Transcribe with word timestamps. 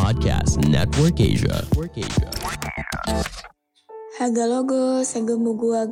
Podcast 0.00 0.64
Network 0.64 1.20
Asia. 1.20 1.60
Network. 1.76 1.92
Haga 4.16 4.44
logo, 4.48 5.04
segemu 5.04 5.60
gua. 5.60 5.84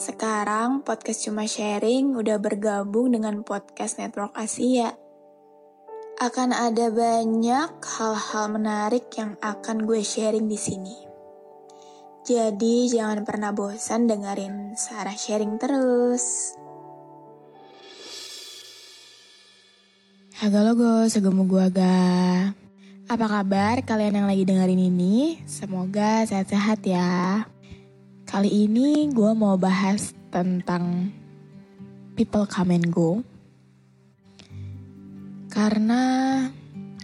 Sekarang 0.00 0.80
podcast 0.80 1.28
cuma 1.28 1.44
sharing 1.44 2.16
udah 2.16 2.40
bergabung 2.40 3.12
dengan 3.12 3.44
podcast 3.44 4.00
Network 4.00 4.32
Asia. 4.32 4.96
Akan 6.24 6.56
ada 6.56 6.88
banyak 6.88 7.84
hal-hal 7.84 8.48
menarik 8.48 9.12
yang 9.20 9.36
akan 9.44 9.84
gue 9.84 10.00
sharing 10.00 10.48
di 10.48 10.56
sini. 10.56 10.96
Jadi 12.24 12.88
jangan 12.88 13.28
pernah 13.28 13.52
bosan 13.52 14.08
dengerin 14.08 14.72
Sarah 14.72 15.20
sharing 15.20 15.60
terus. 15.60 16.56
Haga 20.42 20.58
logo, 20.66 21.06
segemu 21.06 21.46
gua 21.46 21.70
ga. 21.70 22.50
Apa 23.06 23.30
kabar 23.30 23.78
kalian 23.86 24.18
yang 24.18 24.26
lagi 24.26 24.42
dengerin 24.42 24.90
ini? 24.90 25.38
Semoga 25.46 26.26
sehat-sehat 26.26 26.82
ya. 26.82 27.46
Kali 28.26 28.50
ini 28.50 29.06
gue 29.14 29.30
mau 29.38 29.54
bahas 29.54 30.10
tentang 30.34 31.14
people 32.18 32.42
come 32.50 32.74
and 32.74 32.90
go. 32.90 33.22
Karena 35.46 36.02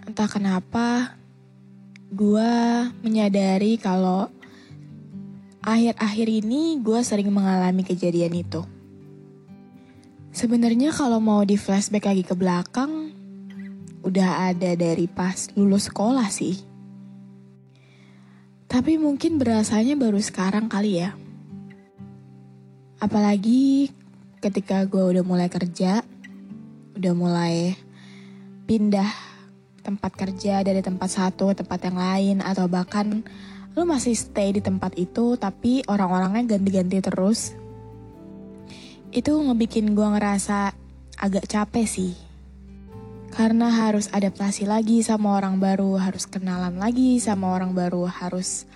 entah 0.02 0.26
kenapa 0.26 1.14
gue 2.10 2.50
menyadari 3.06 3.78
kalau 3.78 4.26
akhir-akhir 5.62 6.26
ini 6.26 6.82
gue 6.82 6.98
sering 7.06 7.30
mengalami 7.30 7.86
kejadian 7.86 8.34
itu. 8.34 8.66
Sebenarnya 10.34 10.90
kalau 10.90 11.22
mau 11.22 11.46
di 11.46 11.54
flashback 11.54 12.10
lagi 12.10 12.26
ke 12.26 12.34
belakang, 12.34 13.07
udah 14.08 14.48
ada 14.48 14.72
dari 14.72 15.04
pas 15.04 15.52
lulus 15.52 15.92
sekolah 15.92 16.32
sih. 16.32 16.56
Tapi 18.64 18.96
mungkin 18.96 19.36
berasanya 19.36 20.00
baru 20.00 20.16
sekarang 20.16 20.72
kali 20.72 21.04
ya. 21.04 21.12
Apalagi 23.04 23.92
ketika 24.40 24.88
gue 24.88 25.04
udah 25.12 25.24
mulai 25.24 25.52
kerja, 25.52 26.00
udah 26.96 27.12
mulai 27.12 27.76
pindah 28.64 29.08
tempat 29.84 30.12
kerja 30.16 30.64
dari 30.64 30.80
tempat 30.80 31.08
satu 31.08 31.52
ke 31.52 31.64
tempat 31.64 31.80
yang 31.88 31.96
lain 32.00 32.36
atau 32.40 32.64
bahkan 32.68 33.24
lu 33.76 33.84
masih 33.84 34.16
stay 34.16 34.56
di 34.56 34.60
tempat 34.64 34.96
itu 34.96 35.36
tapi 35.36 35.84
orang-orangnya 35.84 36.56
ganti-ganti 36.56 37.04
terus. 37.04 37.52
Itu 39.12 39.36
ngebikin 39.40 39.92
gue 39.92 40.08
ngerasa 40.16 40.72
agak 41.20 41.44
capek 41.48 41.88
sih 41.88 42.27
karena 43.38 43.70
harus 43.70 44.10
adaptasi 44.10 44.66
lagi 44.66 44.98
sama 44.98 45.38
orang 45.38 45.62
baru, 45.62 45.94
harus 45.94 46.26
kenalan 46.26 46.74
lagi 46.74 47.22
sama 47.22 47.54
orang 47.54 47.70
baru, 47.70 48.10
harus 48.10 48.66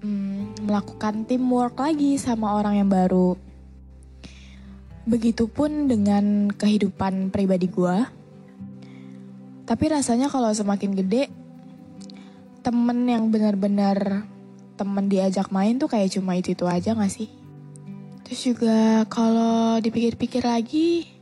hmm, 0.00 0.64
melakukan 0.64 1.28
teamwork 1.28 1.76
lagi 1.76 2.16
sama 2.16 2.56
orang 2.56 2.80
yang 2.80 2.88
baru. 2.88 3.36
Begitupun 5.04 5.92
dengan 5.92 6.48
kehidupan 6.56 7.28
pribadi 7.28 7.68
gue. 7.68 7.96
Tapi 9.68 9.84
rasanya 9.92 10.32
kalau 10.32 10.48
semakin 10.56 10.96
gede, 10.96 11.28
temen 12.64 13.04
yang 13.12 13.28
benar-benar 13.28 14.24
temen 14.80 15.04
diajak 15.12 15.52
main 15.52 15.76
tuh 15.76 15.92
kayak 15.92 16.08
cuma 16.16 16.32
itu-itu 16.32 16.64
aja 16.64 16.96
gak 16.96 17.12
sih? 17.12 17.28
Terus 18.24 18.40
juga 18.40 19.04
kalau 19.04 19.76
dipikir-pikir 19.84 20.48
lagi, 20.48 21.19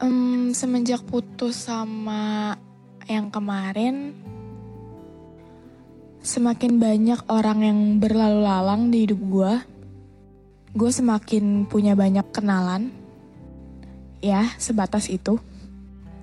um, 0.00 0.50
semenjak 0.56 1.04
putus 1.04 1.68
sama 1.68 2.56
yang 3.06 3.28
kemarin, 3.28 4.16
semakin 6.24 6.80
banyak 6.80 7.20
orang 7.28 7.58
yang 7.60 7.80
berlalu 8.00 8.40
lalang 8.42 8.88
di 8.88 9.06
hidup 9.06 9.20
gue. 9.20 9.54
Gue 10.70 10.90
semakin 10.90 11.66
punya 11.66 11.98
banyak 11.98 12.26
kenalan, 12.30 12.94
ya 14.22 14.48
sebatas 14.56 15.10
itu. 15.10 15.36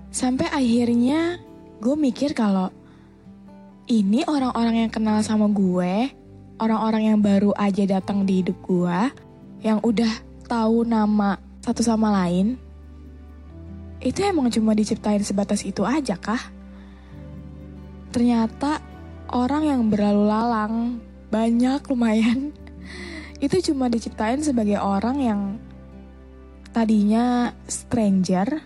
Sampai 0.09 0.47
akhirnya 0.49 1.37
gue 1.77 1.95
mikir 1.99 2.31
kalau 2.31 2.71
ini 3.91 4.23
orang-orang 4.23 4.87
yang 4.87 4.91
kenal 4.91 5.19
sama 5.19 5.51
gue, 5.51 6.11
orang-orang 6.57 7.11
yang 7.11 7.19
baru 7.19 7.51
aja 7.59 7.83
datang 7.99 8.23
di 8.23 8.39
hidup 8.39 8.55
gue, 8.63 8.99
yang 9.67 9.83
udah 9.83 10.09
tahu 10.47 10.87
nama 10.87 11.35
satu 11.59 11.83
sama 11.83 12.07
lain, 12.23 12.55
itu 13.97 14.19
emang 14.21 14.53
cuma 14.53 14.77
diciptain 14.77 15.21
sebatas 15.25 15.65
itu 15.65 15.81
aja 15.81 16.17
kah? 16.17 16.41
Ternyata 18.13 18.79
orang 19.33 19.63
yang 19.67 19.81
berlalu 19.89 20.23
lalang 20.29 20.75
banyak 21.27 21.83
lumayan 21.91 22.55
itu 23.45 23.71
cuma 23.71 23.91
diciptain 23.91 24.39
sebagai 24.39 24.79
orang 24.79 25.17
yang 25.19 25.41
tadinya 26.71 27.51
stranger 27.65 28.61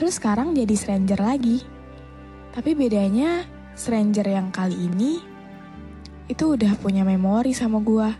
terus 0.00 0.16
sekarang 0.16 0.56
jadi 0.56 0.72
stranger 0.72 1.20
lagi. 1.20 1.60
Tapi 2.56 2.72
bedanya 2.72 3.44
stranger 3.76 4.24
yang 4.24 4.48
kali 4.48 4.74
ini 4.74 5.20
itu 6.32 6.56
udah 6.56 6.72
punya 6.80 7.04
memori 7.04 7.52
sama 7.52 7.84
gua. 7.84 8.16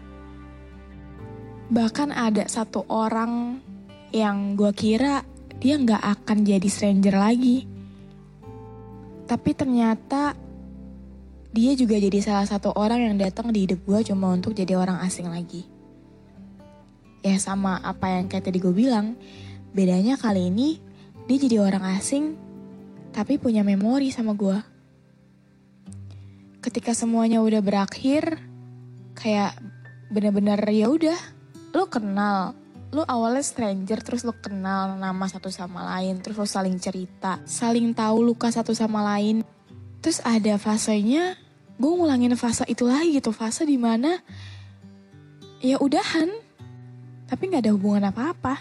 Bahkan 1.72 2.12
ada 2.12 2.44
satu 2.44 2.84
orang 2.92 3.64
yang 4.12 4.60
gua 4.60 4.76
kira 4.76 5.24
dia 5.60 5.76
nggak 5.76 6.00
akan 6.00 6.38
jadi 6.42 6.68
stranger 6.72 7.14
lagi. 7.20 7.68
Tapi 9.28 9.50
ternyata 9.54 10.34
dia 11.52 11.72
juga 11.76 12.00
jadi 12.00 12.18
salah 12.24 12.48
satu 12.48 12.72
orang 12.74 13.12
yang 13.12 13.16
datang 13.20 13.52
di 13.52 13.68
hidup 13.68 13.84
gue 13.84 14.00
cuma 14.10 14.32
untuk 14.32 14.56
jadi 14.56 14.74
orang 14.74 15.04
asing 15.04 15.28
lagi. 15.28 15.68
Ya 17.20 17.36
sama 17.36 17.76
apa 17.84 18.08
yang 18.16 18.32
kayak 18.32 18.48
tadi 18.48 18.58
gue 18.58 18.72
bilang, 18.72 19.14
bedanya 19.76 20.16
kali 20.16 20.48
ini 20.48 20.80
dia 21.28 21.36
jadi 21.36 21.62
orang 21.62 21.84
asing 22.00 22.34
tapi 23.12 23.36
punya 23.36 23.60
memori 23.60 24.08
sama 24.08 24.32
gue. 24.32 24.58
Ketika 26.64 26.96
semuanya 26.96 27.44
udah 27.44 27.60
berakhir, 27.60 28.38
kayak 29.16 29.56
bener-bener 30.12 30.60
ya 30.70 30.86
udah, 30.92 31.18
lo 31.72 31.88
kenal, 31.88 32.54
lu 32.90 33.06
awalnya 33.06 33.42
stranger 33.46 34.02
terus 34.02 34.26
lu 34.26 34.34
kenal 34.34 34.98
nama 34.98 35.26
satu 35.30 35.46
sama 35.46 35.86
lain 35.94 36.18
terus 36.18 36.34
lu 36.34 36.46
saling 36.46 36.74
cerita 36.82 37.38
saling 37.46 37.94
tahu 37.94 38.22
luka 38.22 38.50
satu 38.50 38.74
sama 38.74 39.02
lain. 39.14 39.46
Terus 40.00 40.18
ada 40.24 40.56
fasenya 40.56 41.36
gue 41.80 41.92
ngulangin 41.92 42.36
fase 42.36 42.64
itu 42.68 42.84
lagi 42.84 43.16
gitu 43.16 43.32
fase 43.32 43.64
di 43.64 43.80
mana 43.80 44.20
ya 45.64 45.80
udahan 45.80 46.28
tapi 47.28 47.42
nggak 47.46 47.62
ada 47.68 47.72
hubungan 47.76 48.04
apa-apa. 48.10 48.58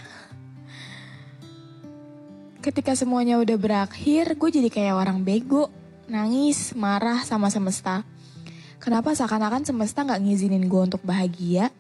Ketika 2.60 2.94
semuanya 2.94 3.40
udah 3.40 3.58
berakhir 3.58 4.36
gue 4.36 4.50
jadi 4.52 4.70
kayak 4.70 4.96
orang 5.00 5.24
bego 5.24 5.72
nangis 6.06 6.76
marah 6.78 7.24
sama 7.26 7.50
semesta. 7.50 8.04
Kenapa 8.78 9.16
seakan-akan 9.16 9.66
semesta 9.66 10.06
nggak 10.06 10.22
ngizinin 10.22 10.68
gue 10.70 10.82
untuk 10.86 11.02
bahagia 11.02 11.72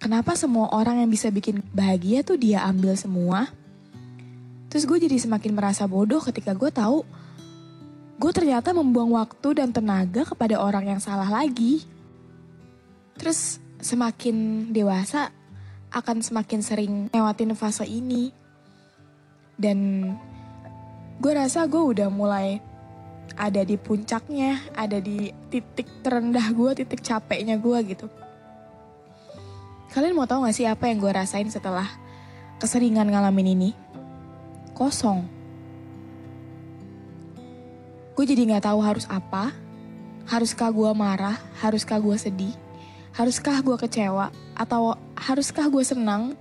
kenapa 0.00 0.32
semua 0.34 0.72
orang 0.72 1.04
yang 1.04 1.10
bisa 1.12 1.28
bikin 1.28 1.60
bahagia 1.70 2.24
tuh 2.24 2.40
dia 2.40 2.64
ambil 2.64 2.96
semua? 2.96 3.52
Terus 4.72 4.88
gue 4.88 4.98
jadi 5.06 5.20
semakin 5.20 5.52
merasa 5.52 5.84
bodoh 5.84 6.24
ketika 6.24 6.56
gue 6.56 6.72
tahu 6.72 7.04
gue 8.20 8.32
ternyata 8.36 8.76
membuang 8.76 9.16
waktu 9.16 9.56
dan 9.56 9.72
tenaga 9.72 10.28
kepada 10.28 10.60
orang 10.60 10.92
yang 10.96 11.00
salah 11.00 11.28
lagi. 11.28 11.84
Terus 13.16 13.56
semakin 13.80 14.68
dewasa 14.72 15.32
akan 15.88 16.20
semakin 16.20 16.60
sering 16.60 16.92
lewatin 17.08 17.56
fase 17.56 17.88
ini. 17.88 18.28
Dan 19.56 20.08
gue 21.16 21.32
rasa 21.32 21.64
gue 21.64 21.80
udah 21.80 22.12
mulai 22.12 22.60
ada 23.40 23.64
di 23.64 23.80
puncaknya, 23.80 24.68
ada 24.76 25.00
di 25.00 25.32
titik 25.48 26.04
terendah 26.04 26.44
gue, 26.52 26.84
titik 26.84 27.00
capeknya 27.00 27.56
gue 27.56 27.78
gitu. 27.88 28.06
Kalian 29.90 30.14
mau 30.14 30.22
tahu 30.22 30.46
gak 30.46 30.54
sih 30.54 30.70
apa 30.70 30.86
yang 30.86 31.02
gue 31.02 31.10
rasain 31.10 31.50
setelah 31.50 31.90
keseringan 32.62 33.10
ngalamin 33.10 33.58
ini? 33.58 33.70
Kosong. 34.70 35.26
Gue 38.14 38.22
jadi 38.22 38.54
gak 38.54 38.70
tahu 38.70 38.78
harus 38.86 39.10
apa. 39.10 39.50
Haruskah 40.30 40.70
gue 40.70 40.90
marah? 40.94 41.34
Haruskah 41.58 41.98
gue 41.98 42.14
sedih? 42.14 42.54
Haruskah 43.18 43.58
gue 43.66 43.74
kecewa? 43.74 44.30
Atau 44.54 44.94
haruskah 45.18 45.66
gue 45.66 45.82
senang? 45.82 46.38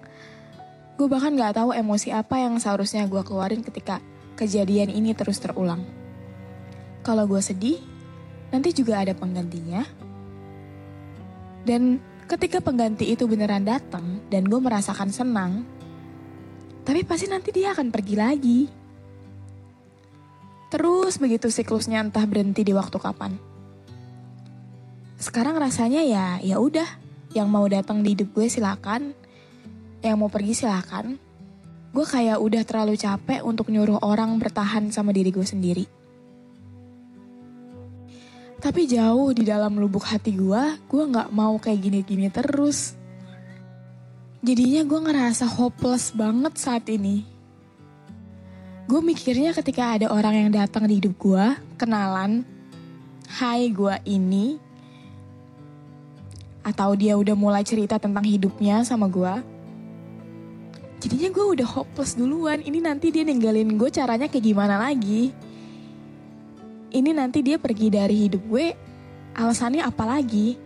Gue 1.01 1.09
bahkan 1.09 1.33
gak 1.33 1.57
tahu 1.57 1.73
emosi 1.73 2.13
apa 2.13 2.37
yang 2.37 2.61
seharusnya 2.61 3.09
gue 3.09 3.25
keluarin 3.25 3.65
ketika 3.65 3.97
kejadian 4.37 4.93
ini 4.93 5.17
terus 5.17 5.41
terulang. 5.41 5.81
Kalau 7.01 7.25
gue 7.25 7.41
sedih, 7.41 7.81
nanti 8.53 8.77
juga 8.77 9.01
ada 9.01 9.17
penggantinya. 9.17 9.81
Dan 11.65 11.97
ketika 12.29 12.61
pengganti 12.61 13.09
itu 13.09 13.25
beneran 13.25 13.65
datang 13.65 14.21
dan 14.29 14.45
gue 14.45 14.61
merasakan 14.61 15.09
senang, 15.09 15.65
tapi 16.85 17.01
pasti 17.01 17.25
nanti 17.25 17.49
dia 17.49 17.73
akan 17.73 17.89
pergi 17.89 18.15
lagi. 18.15 18.59
Terus 20.69 21.17
begitu 21.17 21.49
siklusnya 21.49 22.05
entah 22.05 22.21
berhenti 22.29 22.61
di 22.61 22.77
waktu 22.77 23.01
kapan. 23.01 23.33
Sekarang 25.17 25.57
rasanya 25.57 26.05
ya 26.05 26.37
ya 26.45 26.61
udah, 26.61 26.85
yang 27.33 27.49
mau 27.49 27.65
datang 27.65 28.05
di 28.05 28.13
hidup 28.13 28.29
gue 28.37 28.45
silakan, 28.45 29.17
yang 30.05 30.21
mau 30.21 30.29
pergi 30.29 30.53
silakan. 30.53 31.17
Gue 31.89 32.05
kayak 32.05 32.37
udah 32.37 32.61
terlalu 32.61 32.93
capek 32.93 33.41
untuk 33.41 33.73
nyuruh 33.73 34.05
orang 34.05 34.37
bertahan 34.37 34.93
sama 34.93 35.09
diri 35.09 35.33
gue 35.33 35.41
sendiri. 35.41 35.98
Tapi 38.59 38.91
jauh 38.91 39.31
di 39.31 39.47
dalam 39.47 39.79
lubuk 39.79 40.03
hati 40.03 40.35
gue, 40.35 40.63
gue 40.83 41.03
gak 41.15 41.31
mau 41.31 41.56
kayak 41.56 41.79
gini-gini 41.79 42.27
terus. 42.27 42.91
Jadinya 44.44 44.83
gue 44.83 45.00
ngerasa 45.00 45.47
hopeless 45.47 46.11
banget 46.11 46.59
saat 46.59 46.83
ini. 46.91 47.23
Gue 48.83 49.00
mikirnya 49.00 49.56
ketika 49.56 49.95
ada 49.95 50.11
orang 50.11 50.35
yang 50.35 50.51
datang 50.51 50.91
di 50.91 51.00
hidup 51.00 51.15
gue, 51.15 51.45
kenalan, 51.79 52.44
hai 53.39 53.71
gue 53.71 53.95
ini, 54.03 54.59
atau 56.65 56.97
dia 57.00 57.15
udah 57.15 57.38
mulai 57.39 57.63
cerita 57.63 57.95
tentang 57.95 58.27
hidupnya 58.27 58.83
sama 58.83 59.07
gue, 59.07 59.33
jadinya 61.00 61.29
gue 61.31 61.45
udah 61.56 61.67
hopeless 61.69 62.17
duluan. 62.19 62.59
Ini 62.59 62.83
nanti 62.83 63.13
dia 63.13 63.23
ninggalin 63.23 63.79
gue 63.79 63.88
caranya 63.88 64.27
kayak 64.27 64.45
gimana 64.51 64.75
lagi? 64.75 65.31
Ini 66.89 67.13
nanti 67.13 67.45
dia 67.45 67.62
pergi 67.62 67.94
dari 67.94 68.25
hidup 68.25 68.41
gue, 68.50 68.74
alasannya 69.38 69.86
apa 69.86 70.03
lagi? 70.06 70.57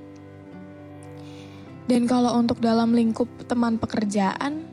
Dan 1.84 2.08
kalau 2.08 2.40
untuk 2.40 2.64
dalam 2.64 2.96
lingkup 2.96 3.28
teman 3.44 3.76
pekerjaan, 3.76 4.64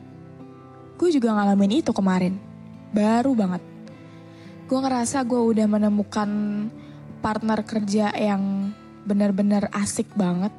gue 0.95 1.09
juga 1.11 1.35
ngalamin 1.35 1.83
itu 1.83 1.91
kemarin. 1.91 2.39
Baru 2.95 3.35
banget. 3.35 3.59
Gue 4.71 4.79
ngerasa 4.79 5.27
gue 5.27 5.41
udah 5.41 5.67
menemukan 5.67 6.29
partner 7.19 7.59
kerja 7.67 8.15
yang 8.15 8.71
benar-benar 9.03 9.67
asik 9.75 10.07
banget. 10.15 10.55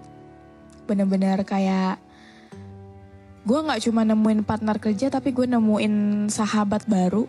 Bener-bener 0.84 1.40
kayak 1.48 1.96
gue 3.42 3.58
gak 3.58 3.82
cuma 3.88 4.04
nemuin 4.04 4.44
partner 4.44 4.76
kerja 4.76 5.08
tapi 5.08 5.32
gue 5.32 5.48
nemuin 5.48 6.28
sahabat 6.28 6.84
baru. 6.84 7.24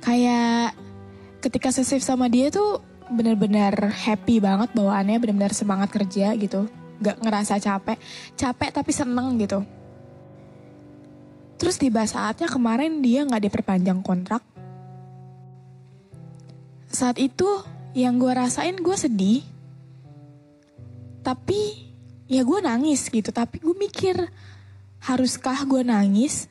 Kayak 0.00 0.72
ketika 1.44 1.68
sesif 1.68 2.00
sama 2.00 2.32
dia 2.32 2.48
tuh 2.48 2.80
bener-bener 3.12 3.76
happy 3.92 4.40
banget 4.40 4.72
bawaannya 4.72 5.20
bener-bener 5.20 5.52
semangat 5.52 5.92
kerja 5.92 6.32
gitu. 6.40 6.64
Gak 7.04 7.20
ngerasa 7.20 7.60
capek. 7.60 8.00
Capek 8.32 8.70
tapi 8.72 8.90
seneng 8.96 9.36
gitu. 9.36 9.60
Terus 11.60 11.76
tiba 11.76 12.08
saatnya 12.08 12.48
kemarin 12.48 13.04
dia 13.04 13.28
gak 13.28 13.44
diperpanjang 13.44 14.00
kontrak. 14.00 14.40
Saat 16.88 17.20
itu 17.20 17.44
yang 17.92 18.16
gue 18.16 18.32
rasain 18.32 18.80
gue 18.80 18.96
sedih. 18.96 19.44
Tapi 21.20 21.92
ya 22.24 22.40
gue 22.40 22.58
nangis 22.64 23.04
gitu. 23.12 23.28
Tapi 23.36 23.60
gue 23.60 23.76
mikir 23.76 24.16
haruskah 25.04 25.60
gue 25.68 25.84
nangis? 25.84 26.48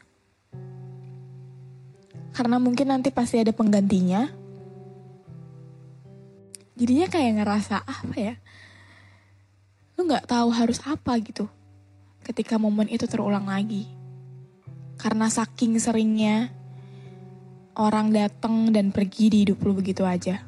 Karena 2.33 2.61
mungkin 2.61 2.93
nanti 2.93 3.09
pasti 3.09 3.41
ada 3.41 3.53
penggantinya 3.53 4.42
jadinya 6.83 7.07
kayak 7.07 7.31
ngerasa 7.39 7.79
apa 7.87 8.15
ya 8.19 8.35
lu 9.95 10.03
nggak 10.09 10.27
tahu 10.27 10.51
harus 10.51 10.83
apa 10.83 11.15
gitu 11.23 11.47
ketika 12.23 12.55
momen 12.55 12.87
itu 12.87 13.05
terulang 13.05 13.45
lagi. 13.45 13.85
Karena 14.95 15.27
saking 15.27 15.77
seringnya 15.77 16.49
orang 17.75 18.15
datang 18.15 18.71
dan 18.71 18.95
pergi 18.95 19.27
di 19.27 19.37
hidup 19.43 19.59
lu 19.61 19.75
begitu 19.75 20.07
aja. 20.07 20.47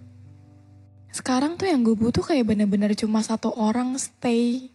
Sekarang 1.12 1.60
tuh 1.60 1.68
yang 1.68 1.84
gue 1.84 1.96
butuh 1.96 2.24
kayak 2.24 2.48
bener-bener 2.48 2.96
cuma 2.96 3.20
satu 3.24 3.52
orang 3.56 3.96
stay 4.00 4.72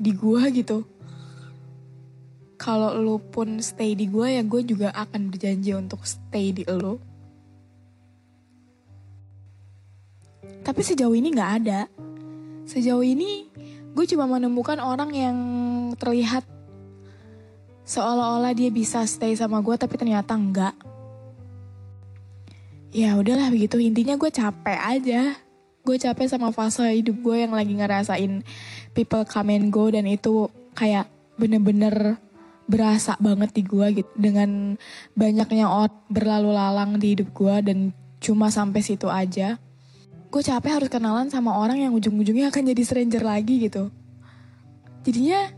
di 0.00 0.12
gue 0.16 0.42
gitu. 0.56 0.88
Kalau 2.58 2.96
lu 2.98 3.22
pun 3.22 3.62
stay 3.62 3.94
di 3.94 4.10
gue 4.10 4.40
ya 4.40 4.42
gue 4.42 4.62
juga 4.66 4.90
akan 4.90 5.30
berjanji 5.30 5.76
untuk 5.76 6.02
stay 6.02 6.50
di 6.50 6.66
lu 6.66 6.98
Tapi 10.68 10.84
sejauh 10.84 11.16
ini 11.16 11.32
nggak 11.32 11.52
ada. 11.64 11.88
Sejauh 12.68 13.00
ini 13.00 13.48
gue 13.96 14.04
cuma 14.04 14.28
menemukan 14.28 14.76
orang 14.84 15.08
yang 15.16 15.36
terlihat 15.96 16.44
seolah-olah 17.88 18.52
dia 18.52 18.68
bisa 18.68 19.00
stay 19.08 19.32
sama 19.32 19.64
gue 19.64 19.72
tapi 19.80 19.96
ternyata 19.96 20.36
enggak. 20.36 20.76
Ya 22.92 23.16
udahlah 23.16 23.48
begitu 23.48 23.80
intinya 23.80 24.20
gue 24.20 24.28
capek 24.28 24.76
aja. 24.76 25.40
Gue 25.88 25.96
capek 25.96 26.28
sama 26.28 26.52
fase 26.52 26.84
hidup 26.84 27.16
gue 27.24 27.48
yang 27.48 27.56
lagi 27.56 27.72
ngerasain 27.72 28.44
people 28.92 29.24
come 29.24 29.56
and 29.56 29.72
go 29.72 29.88
dan 29.88 30.04
itu 30.04 30.52
kayak 30.76 31.08
bener-bener 31.40 32.20
berasa 32.68 33.16
banget 33.16 33.56
di 33.56 33.64
gue 33.64 34.04
gitu 34.04 34.12
dengan 34.20 34.76
banyaknya 35.16 35.64
orang 35.64 35.96
berlalu 36.12 36.52
lalang 36.52 37.00
di 37.00 37.16
hidup 37.16 37.32
gue 37.32 37.56
dan 37.64 37.78
cuma 38.20 38.52
sampai 38.52 38.84
situ 38.84 39.08
aja 39.08 39.56
gue 40.28 40.42
capek 40.44 40.76
harus 40.76 40.90
kenalan 40.92 41.32
sama 41.32 41.56
orang 41.56 41.80
yang 41.80 41.92
ujung-ujungnya 41.96 42.52
akan 42.52 42.62
jadi 42.72 42.82
stranger 42.84 43.24
lagi 43.24 43.64
gitu. 43.64 43.88
Jadinya 45.08 45.48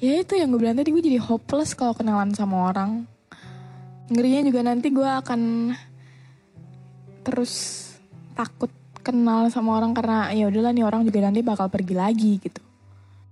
ya 0.00 0.24
itu 0.24 0.40
yang 0.40 0.48
gue 0.52 0.60
bilang 0.60 0.76
tadi 0.76 0.88
gue 0.88 1.04
jadi 1.04 1.20
hopeless 1.20 1.76
kalau 1.76 1.92
kenalan 1.92 2.32
sama 2.32 2.72
orang. 2.72 3.04
Ngerinya 4.08 4.48
juga 4.48 4.60
nanti 4.64 4.88
gue 4.88 5.04
akan 5.04 5.72
terus 7.28 7.84
takut 8.32 8.72
kenal 9.04 9.52
sama 9.52 9.76
orang 9.76 9.92
karena 9.92 10.32
ya 10.32 10.48
udahlah 10.48 10.72
nih 10.72 10.86
orang 10.86 11.04
juga 11.04 11.20
nanti 11.20 11.44
bakal 11.44 11.68
pergi 11.68 11.94
lagi 11.94 12.32
gitu. 12.40 12.62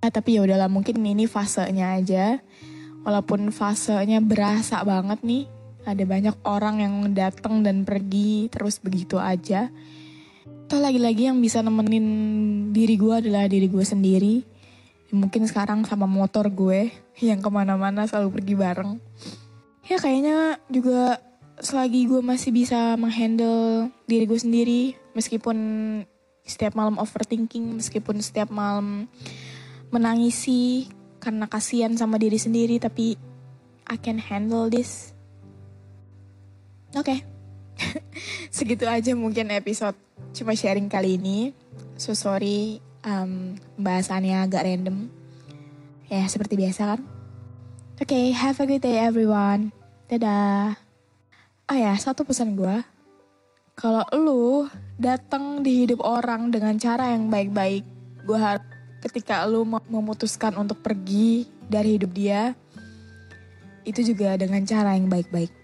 Nah, 0.05 0.12
tapi 0.12 0.37
ya 0.37 0.45
udahlah 0.45 0.69
mungkin 0.69 1.00
ini 1.00 1.25
fasenya 1.25 1.97
aja. 1.97 2.45
Walaupun 3.09 3.49
fasenya 3.53 4.21
berasa 4.21 4.85
banget 4.85 5.25
nih, 5.25 5.49
ada 5.88 6.05
banyak 6.05 6.37
orang 6.45 6.76
yang 6.85 6.95
datang 7.17 7.64
dan 7.64 7.88
pergi 7.88 8.53
terus 8.53 8.81
begitu 8.81 9.17
aja 9.17 9.73
Toh 10.64 10.80
lagi-lagi 10.80 11.28
yang 11.28 11.44
bisa 11.44 11.61
nemenin 11.61 12.06
diri 12.73 12.97
gue 12.97 13.12
adalah 13.12 13.44
diri 13.44 13.68
gue 13.68 13.85
sendiri. 13.85 14.40
Mungkin 15.12 15.44
sekarang 15.44 15.85
sama 15.85 16.09
motor 16.09 16.49
gue 16.49 16.88
yang 17.28 17.44
ke 17.44 17.50
mana-mana 17.52 18.09
selalu 18.09 18.40
pergi 18.40 18.54
bareng. 18.56 18.92
Ya 19.85 20.00
kayaknya 20.00 20.56
juga 20.73 21.21
selagi 21.61 22.09
gue 22.09 22.25
masih 22.25 22.50
bisa 22.56 22.97
menghandle 22.97 23.92
diri 24.09 24.25
gue 24.25 24.40
sendiri. 24.40 24.83
Meskipun 25.12 25.56
setiap 26.44 26.73
malam 26.73 26.97
overthinking, 26.97 27.76
meskipun 27.76 28.25
setiap 28.25 28.49
malam 28.49 29.06
menangisi 29.92 30.88
karena 31.21 31.44
kasihan 31.44 31.92
sama 31.92 32.16
diri 32.16 32.40
sendiri. 32.40 32.80
Tapi 32.80 33.21
I 33.85 33.97
can 34.00 34.16
handle 34.16 34.73
this. 34.73 35.12
Oke. 36.97 37.12
Okay. 37.12 37.34
Segitu 38.54 38.87
aja 38.87 39.12
mungkin 39.14 39.50
episode 39.50 39.99
cuma 40.35 40.54
sharing 40.54 40.87
kali 40.90 41.19
ini. 41.19 41.52
So 41.95 42.14
sorry 42.14 42.83
um, 43.07 43.59
bahasannya 43.78 44.45
agak 44.45 44.64
random. 44.66 45.11
Ya 46.09 46.26
seperti 46.26 46.59
biasa 46.59 46.97
kan. 46.97 47.00
Oke, 47.95 48.11
okay, 48.11 48.25
have 48.35 48.59
a 48.59 48.66
good 48.66 48.83
day 48.83 48.99
everyone. 48.99 49.71
Dadah. 50.11 50.75
Oh 51.71 51.76
ya, 51.78 51.95
satu 51.97 52.26
pesan 52.26 52.59
gue. 52.59 52.83
Kalau 53.78 54.02
lu 54.12 54.66
datang 54.99 55.62
di 55.62 55.87
hidup 55.87 56.02
orang 56.02 56.50
dengan 56.50 56.75
cara 56.76 57.14
yang 57.14 57.31
baik-baik, 57.31 57.87
gue 58.26 58.38
harap 58.38 58.66
ketika 59.00 59.47
lu 59.47 59.62
memutuskan 59.66 60.59
untuk 60.59 60.83
pergi 60.83 61.47
dari 61.71 61.97
hidup 61.97 62.11
dia, 62.12 62.52
itu 63.87 64.00
juga 64.02 64.37
dengan 64.37 64.61
cara 64.66 64.99
yang 64.99 65.09
baik-baik. 65.09 65.63